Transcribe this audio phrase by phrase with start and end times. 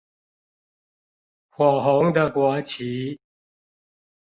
[1.51, 3.19] 火紅的國旗